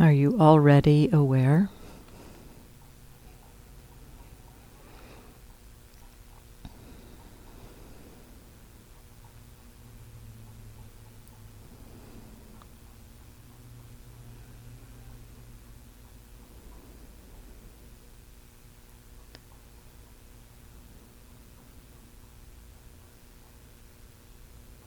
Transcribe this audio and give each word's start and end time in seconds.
Are 0.00 0.12
you 0.12 0.40
already 0.40 1.10
aware? 1.12 1.68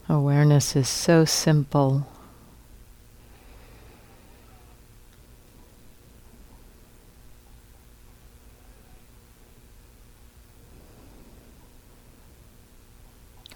Awareness 0.10 0.76
is 0.76 0.90
so 0.90 1.24
simple. 1.24 2.08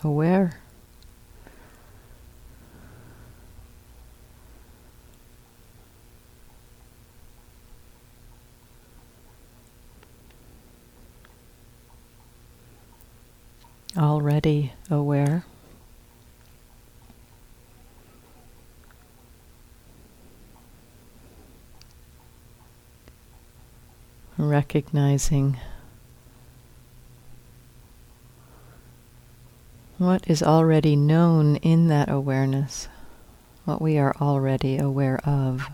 Aware. 0.08 0.52
Already 13.98 14.72
aware. 14.90 15.44
recognizing 24.38 25.58
what 29.98 30.30
is 30.30 30.44
already 30.44 30.96
known 30.96 31.56
in 31.58 31.88
that 31.88 32.10
awareness, 32.10 32.88
what 33.66 33.82
we 33.82 33.98
are 33.98 34.16
already 34.22 34.78
aware 34.78 35.20
of. 35.28 35.70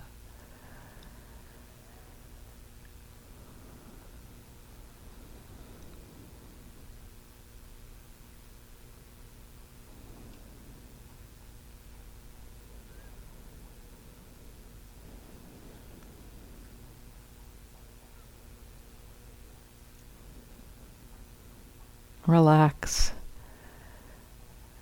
relax 22.25 23.11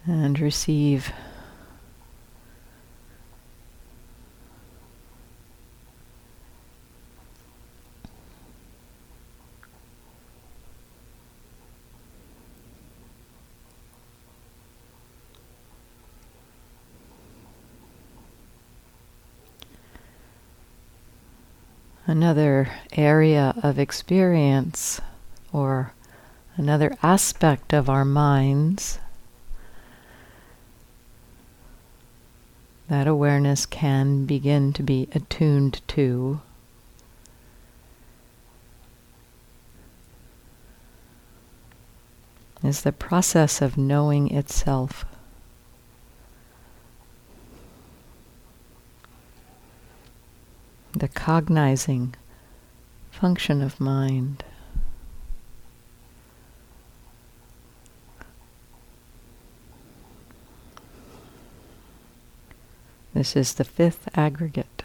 and 0.06 0.40
receive. 0.40 1.12
Another 22.08 22.70
area 22.92 23.54
of 23.64 23.80
experience 23.80 25.00
or 25.54 25.94
another 26.58 26.94
aspect 27.02 27.74
of 27.74 27.90
our 27.90 28.04
minds 28.04 29.00
that 32.92 33.08
awareness 33.08 33.66
can 33.66 34.26
begin 34.26 34.74
to 34.74 34.84
be 34.84 35.08
attuned 35.14 35.82
to. 35.88 36.42
Is 42.62 42.82
the 42.82 42.92
process 42.92 43.62
of 43.62 43.78
knowing 43.78 44.30
itself. 44.36 45.06
The 50.92 51.08
cognizing 51.08 52.14
function 53.10 53.62
of 53.62 53.80
mind. 53.80 54.44
This 63.22 63.36
is 63.36 63.54
the 63.54 63.64
fifth 63.64 64.10
aggregate. 64.18 64.82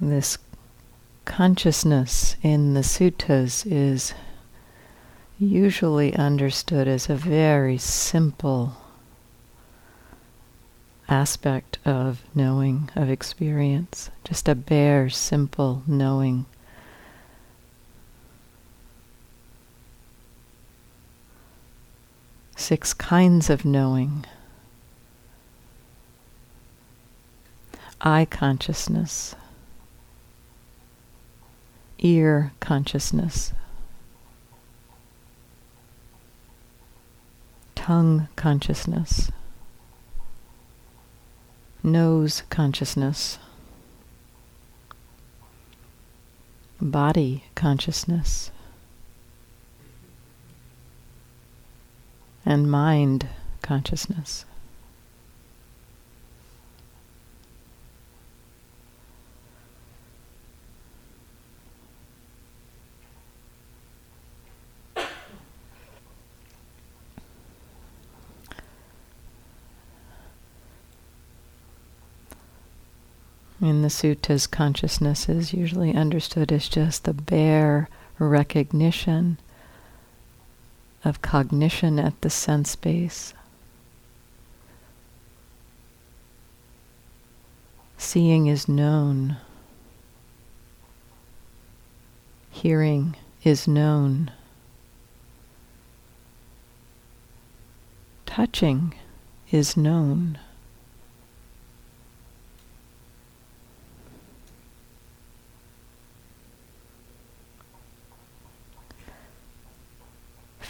This 0.00 0.38
consciousness 1.26 2.36
in 2.42 2.72
the 2.72 2.80
suttas 2.80 3.70
is 3.70 4.14
usually 5.38 6.16
understood 6.16 6.88
as 6.88 7.10
a 7.10 7.16
very 7.16 7.76
simple 7.76 8.78
aspect 11.06 11.76
of 11.84 12.22
knowing, 12.34 12.88
of 12.96 13.10
experience, 13.10 14.08
just 14.24 14.48
a 14.48 14.54
bare, 14.54 15.10
simple 15.10 15.82
knowing 15.86 16.46
six 22.66 22.92
kinds 22.92 23.48
of 23.48 23.64
knowing. 23.64 24.24
Eye 28.00 28.24
consciousness, 28.24 29.36
ear 32.00 32.52
consciousness, 32.58 33.52
tongue 37.76 38.26
consciousness, 38.34 39.30
nose 41.84 42.42
consciousness, 42.50 43.38
body 46.80 47.44
consciousness. 47.54 48.50
And 52.46 52.70
mind 52.70 53.26
consciousness. 53.60 54.44
In 73.58 73.82
the 73.82 73.88
suttas, 73.88 74.48
consciousness 74.48 75.28
is 75.28 75.52
usually 75.52 75.92
understood 75.92 76.52
as 76.52 76.68
just 76.68 77.02
the 77.02 77.14
bare 77.14 77.88
recognition 78.18 79.38
of 81.06 81.22
cognition 81.22 82.00
at 82.00 82.20
the 82.20 82.28
sense 82.28 82.74
base. 82.74 83.32
Seeing 87.96 88.48
is 88.48 88.68
known. 88.68 89.36
Hearing 92.50 93.14
is 93.44 93.68
known. 93.68 94.32
Touching 98.26 98.92
is 99.52 99.76
known. 99.76 100.40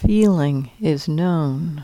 feeling 0.07 0.71
is 0.81 1.09
known. 1.09 1.83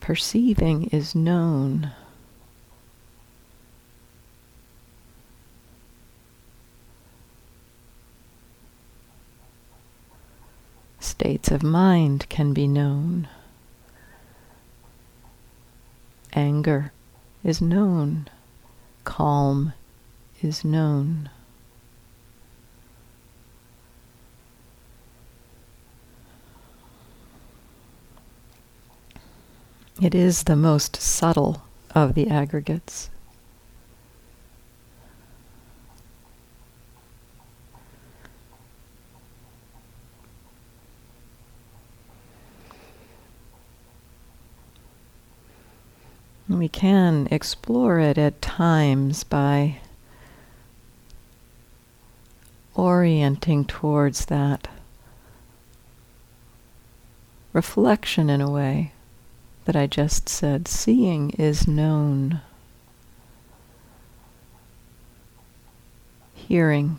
Perceiving 0.00 0.84
is 0.84 1.14
known. 1.14 1.92
States 11.00 11.50
of 11.50 11.62
mind 11.62 12.26
can 12.30 12.54
be 12.54 12.66
known. 12.66 13.28
Anger 16.32 16.92
is 17.44 17.60
known. 17.60 18.30
Calm 19.06 19.72
is 20.42 20.64
known. 20.64 21.30
It 30.02 30.12
is 30.12 30.42
the 30.42 30.56
most 30.56 30.96
subtle 30.96 31.62
of 31.94 32.14
the 32.14 32.28
aggregates. 32.28 33.08
We 46.66 46.70
can 46.70 47.28
explore 47.30 48.00
it 48.00 48.18
at 48.18 48.42
times 48.42 49.22
by 49.22 49.76
orienting 52.74 53.66
towards 53.66 54.24
that 54.24 54.66
reflection 57.52 58.28
in 58.28 58.40
a 58.40 58.50
way 58.50 58.90
that 59.64 59.76
I 59.76 59.86
just 59.86 60.28
said. 60.28 60.66
Seeing 60.66 61.30
is 61.38 61.68
known. 61.68 62.40
Hearing 66.34 66.98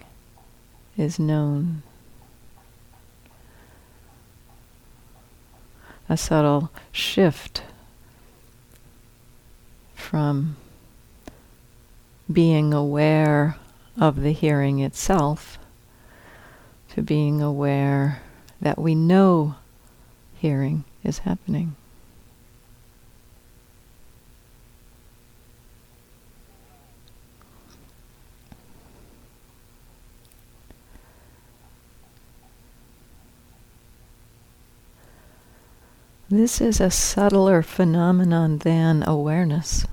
is 0.96 1.20
known. 1.20 1.84
A 6.08 6.16
subtle 6.16 6.72
shift 6.94 7.64
from 9.98 10.56
being 12.32 12.74
aware 12.74 13.58
of 14.00 14.22
the 14.22 14.32
hearing 14.32 14.80
itself 14.80 15.58
to 16.90 17.02
being 17.02 17.42
aware 17.42 18.22
that 18.62 18.78
we 18.78 18.96
know 18.96 19.56
hearing 20.36 20.86
is 21.04 21.20
happening. 21.20 21.76
This 36.30 36.60
is 36.60 36.82
a 36.82 36.92
subtler 36.92 37.62
phenomenon 37.62 38.58
than 38.58 39.02
awareness. 39.08 39.88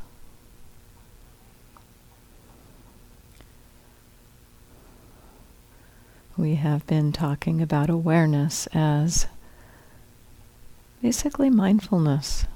We 6.36 6.56
have 6.56 6.84
been 6.88 7.12
talking 7.12 7.62
about 7.62 7.88
awareness 7.88 8.66
as 8.75 9.28
basically 11.00 11.50
mindfulness. 11.50 12.46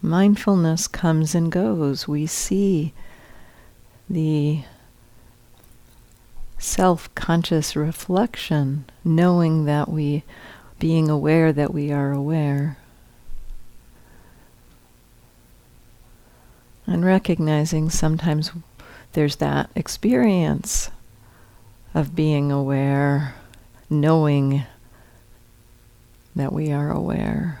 Mindfulness 0.00 0.86
comes 0.86 1.34
and 1.34 1.50
goes. 1.50 2.06
We 2.06 2.28
see 2.28 2.94
the 4.08 4.62
self 6.58 7.14
conscious 7.14 7.76
reflection, 7.76 8.84
knowing 9.04 9.64
that 9.64 9.88
we, 9.88 10.24
being 10.78 11.08
aware 11.08 11.52
that 11.52 11.72
we 11.72 11.92
are 11.92 12.12
aware. 12.12 12.78
And 16.86 17.04
recognizing 17.04 17.90
sometimes 17.90 18.52
there's 19.12 19.36
that 19.36 19.70
experience 19.74 20.90
of 21.94 22.14
being 22.14 22.52
aware, 22.52 23.34
knowing 23.88 24.64
that 26.36 26.52
we 26.52 26.70
are 26.70 26.90
aware, 26.90 27.60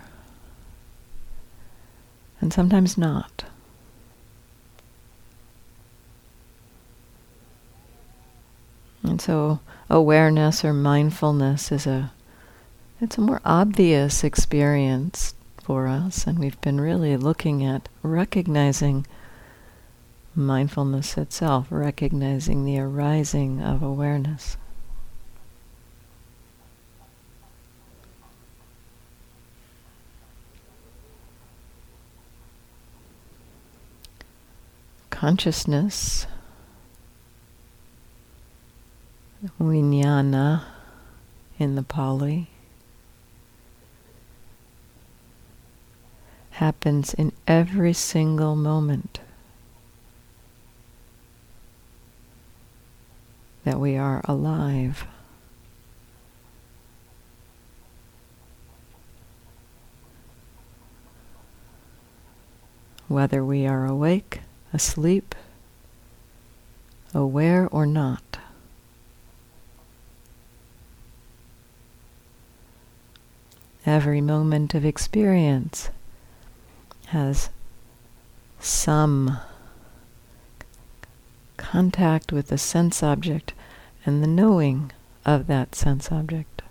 and 2.40 2.52
sometimes 2.52 2.98
not. 2.98 3.44
And 9.16 9.22
so 9.22 9.60
awareness 9.88 10.62
or 10.62 10.74
mindfulness 10.74 11.72
is 11.72 11.86
a 11.86 12.12
it's 13.00 13.16
a 13.16 13.22
more 13.22 13.40
obvious 13.46 14.22
experience 14.22 15.34
for 15.58 15.86
us 15.86 16.26
and 16.26 16.38
we've 16.38 16.60
been 16.60 16.78
really 16.82 17.16
looking 17.16 17.64
at 17.64 17.88
recognizing 18.02 19.06
mindfulness 20.34 21.16
itself, 21.16 21.68
recognizing 21.70 22.66
the 22.66 22.78
arising 22.78 23.62
of 23.62 23.82
awareness. 23.82 24.58
Consciousness 35.08 36.26
Vijnana 39.60 40.64
in 41.58 41.74
the 41.74 41.82
Pali 41.82 42.48
happens 46.50 47.12
in 47.14 47.32
every 47.46 47.92
single 47.92 48.56
moment 48.56 49.20
that 53.64 53.78
we 53.78 53.96
are 53.96 54.22
alive. 54.24 55.06
Whether 63.08 63.44
we 63.44 63.66
are 63.66 63.84
awake, 63.84 64.40
asleep, 64.72 65.34
aware 67.12 67.68
or 67.70 67.86
not. 67.86 68.38
Every 73.86 74.20
moment 74.20 74.74
of 74.74 74.84
experience 74.84 75.90
has 77.06 77.50
some 78.58 79.38
contact 81.56 82.32
with 82.32 82.48
the 82.48 82.58
sense 82.58 83.00
object 83.00 83.52
and 84.04 84.24
the 84.24 84.26
knowing 84.26 84.90
of 85.24 85.46
that 85.46 85.76
sense 85.76 86.10
object. 86.10 86.62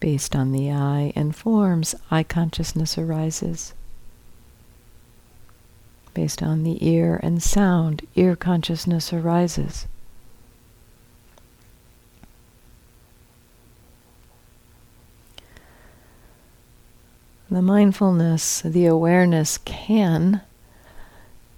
Based 0.00 0.34
on 0.34 0.52
the 0.52 0.70
eye 0.70 1.12
and 1.14 1.36
forms, 1.36 1.94
eye 2.10 2.22
consciousness 2.22 2.96
arises. 2.96 3.74
Based 6.14 6.42
on 6.42 6.62
the 6.62 6.86
ear 6.86 7.20
and 7.22 7.42
sound, 7.42 8.06
ear 8.14 8.34
consciousness 8.34 9.12
arises. 9.12 9.86
The 17.56 17.62
mindfulness, 17.62 18.60
the 18.60 18.84
awareness 18.84 19.56
can 19.56 20.42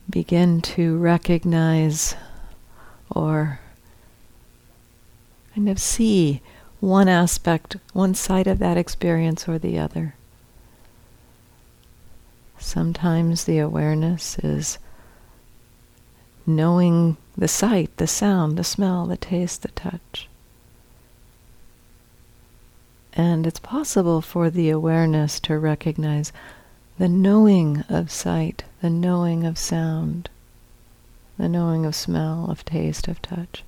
begin 0.09 0.62
to 0.62 0.97
recognize 0.97 2.14
or 3.11 3.59
kind 5.57 5.69
of 5.69 5.81
see 5.81 6.40
one 6.78 7.09
aspect, 7.09 7.78
one 7.95 8.14
side 8.14 8.47
of 8.47 8.61
that 8.61 8.76
experience 8.76 9.49
or 9.49 9.59
the 9.59 9.76
other. 9.76 10.14
Sometimes 12.61 13.43
the 13.43 13.59
awareness 13.59 14.38
is 14.38 14.78
knowing 16.47 17.17
the 17.37 17.49
sight, 17.49 17.90
the 17.97 18.07
sound, 18.07 18.57
the 18.57 18.62
smell, 18.62 19.05
the 19.05 19.17
taste, 19.17 19.62
the 19.62 19.69
touch. 19.73 20.28
And 23.18 23.48
it's 23.48 23.58
possible 23.58 24.22
for 24.22 24.48
the 24.48 24.70
awareness 24.70 25.40
to 25.40 25.58
recognize 25.58 26.32
the 26.98 27.08
knowing 27.08 27.84
of 27.88 28.12
sight, 28.12 28.62
the 28.80 28.90
knowing 28.90 29.44
of 29.44 29.58
sound, 29.58 30.30
the 31.37 31.48
knowing 31.48 31.84
of 31.84 31.96
smell, 31.96 32.48
of 32.48 32.64
taste, 32.64 33.08
of 33.08 33.20
touch. 33.20 33.64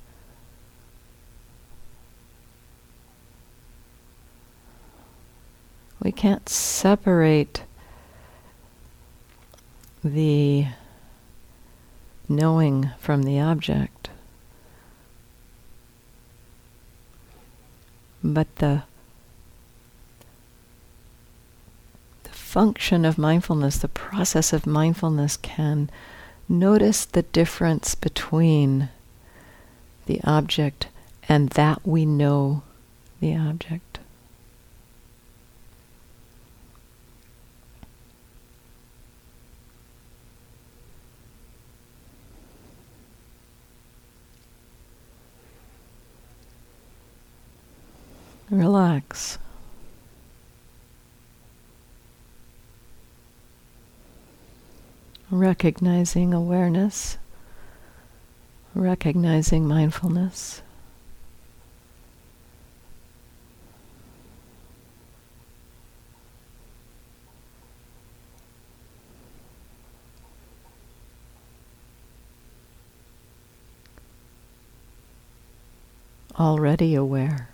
We 6.01 6.13
can't 6.13 6.49
separate 6.49 7.65
the 10.05 10.67
knowing 12.29 12.91
from 13.01 13.25
the 13.25 13.41
object. 13.41 14.11
But 18.23 18.55
the 18.57 18.85
the 22.23 22.31
function 22.51 23.05
of 23.05 23.17
mindfulness, 23.17 23.79
the 23.79 23.87
process 23.87 24.53
of 24.53 24.67
mindfulness 24.67 25.37
can 25.37 25.89
notice 26.49 27.05
the 27.05 27.23
difference 27.23 27.95
between 27.95 28.89
the 30.07 30.21
object 30.25 30.89
and 31.29 31.51
that 31.51 31.87
we 31.87 32.05
know 32.05 32.61
the 33.21 33.37
object. 33.37 34.01
Relax. 48.51 49.39
Recognizing 55.33 56.35
awareness, 56.35 57.17
recognizing 58.75 59.65
mindfulness. 59.65 60.61
Already 76.37 76.97
aware. 76.97 77.51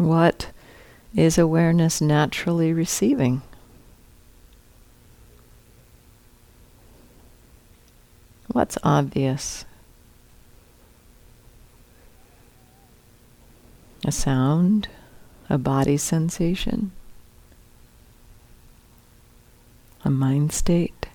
What 0.00 0.50
is 1.14 1.36
awareness 1.36 2.00
naturally 2.00 2.72
receiving? 2.72 3.42
What's 8.46 8.78
obvious? 8.82 9.66
A 14.06 14.10
sound, 14.10 14.88
a 15.50 15.58
body 15.58 15.98
sensation, 15.98 16.92
a 20.02 20.10
mind 20.10 20.52
state, 20.52 21.08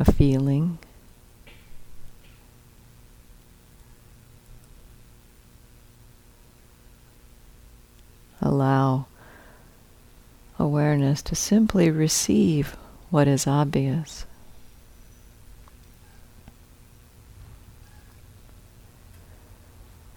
a 0.00 0.04
feeling. 0.04 0.80
Allow 8.58 9.06
awareness 10.58 11.22
to 11.22 11.36
simply 11.36 11.92
receive 11.92 12.76
what 13.08 13.28
is 13.28 13.46
obvious. 13.46 14.26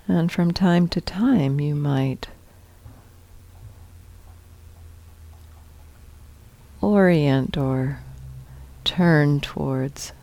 And 0.08 0.32
from 0.32 0.52
time 0.52 0.88
to 0.90 1.00
time, 1.00 1.60
you 1.60 1.76
might 1.76 2.30
orient 6.82 7.56
or 7.56 8.00
turn 8.84 9.40
towards 9.40 10.14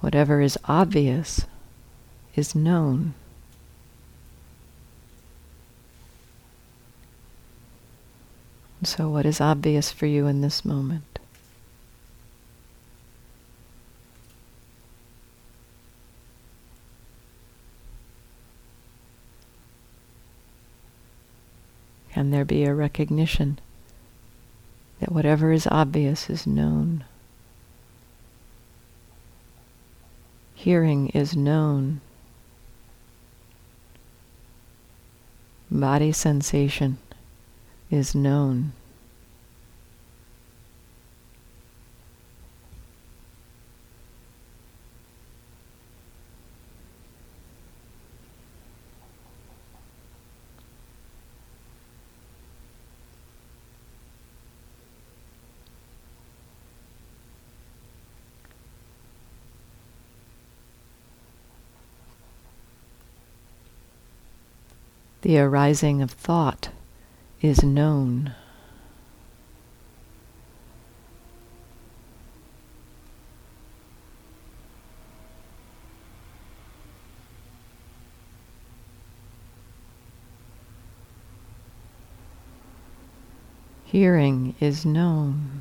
whatever 0.00 0.40
is 0.40 0.58
obvious 0.64 1.44
is 2.34 2.54
known. 2.54 3.12
So, 8.86 9.08
what 9.08 9.26
is 9.26 9.40
obvious 9.40 9.90
for 9.90 10.06
you 10.06 10.28
in 10.28 10.42
this 10.42 10.64
moment? 10.64 11.18
Can 22.12 22.30
there 22.30 22.44
be 22.44 22.62
a 22.62 22.72
recognition 22.72 23.58
that 25.00 25.10
whatever 25.10 25.50
is 25.50 25.66
obvious 25.66 26.30
is 26.30 26.46
known? 26.46 27.04
Hearing 30.54 31.08
is 31.08 31.36
known. 31.36 32.02
Body 35.72 36.12
sensation 36.12 36.98
is 37.90 38.14
known. 38.14 38.72
The 65.26 65.40
arising 65.40 66.02
of 66.02 66.12
thought 66.12 66.68
is 67.40 67.64
known. 67.64 68.32
Hearing 83.84 84.54
is 84.60 84.86
known. 84.86 85.55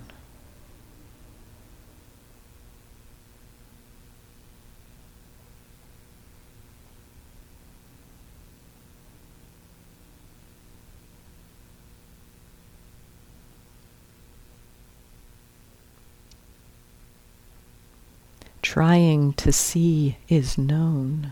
Trying 18.65 19.31
to 19.31 19.51
see 19.51 20.17
is 20.27 20.57
known. 20.57 21.31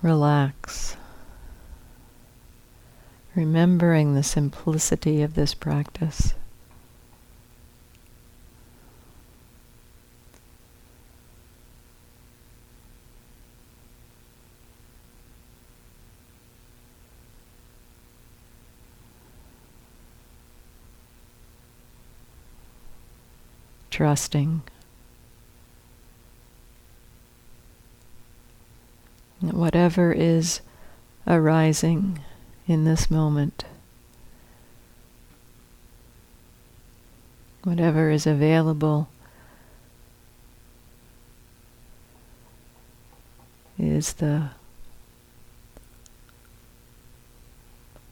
Relax, 0.00 0.96
remembering 3.34 4.14
the 4.14 4.22
simplicity 4.22 5.22
of 5.22 5.34
this 5.34 5.54
practice. 5.54 6.34
Trusting. 23.92 24.62
Whatever 29.40 30.12
is 30.12 30.60
arising 31.26 32.20
in 32.66 32.84
this 32.84 33.10
moment, 33.10 33.64
whatever 37.64 38.10
is 38.10 38.26
available 38.26 39.08
is 43.78 44.14
the 44.14 44.50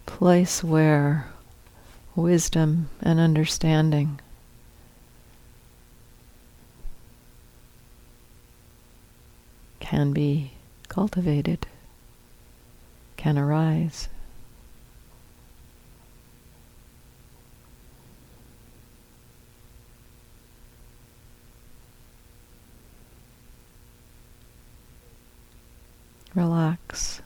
place 0.05 0.63
where 0.63 1.27
wisdom 2.15 2.91
and 3.01 3.19
understanding 3.19 4.21
can 10.00 10.14
be 10.14 10.50
cultivated, 10.88 11.66
can 13.19 13.37
arise. 13.37 14.09
Relax. 26.35 27.21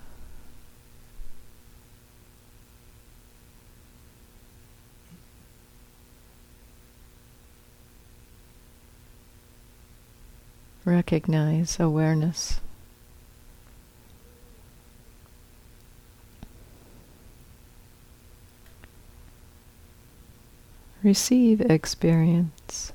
Recognize 10.84 11.78
awareness. 11.78 12.60
Receive 21.04 21.60
experience. 21.60 22.94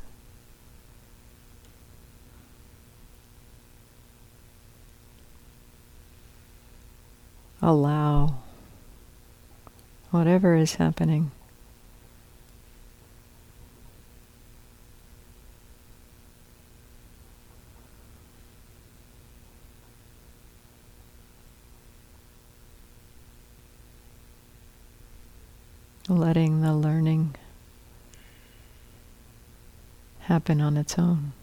Allow 7.61 8.33
whatever 10.09 10.55
is 10.55 10.75
happening. 10.75 11.29
letting 26.09 26.61
the 26.61 26.73
learning 26.73 27.35
happen 30.29 30.61
on 30.61 30.77
its 30.77 30.99
own. 30.99 31.33